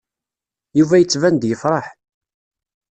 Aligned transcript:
Yuba 0.77 0.95
yettban-d 0.99 1.43
yefṛeḥ. 1.47 1.85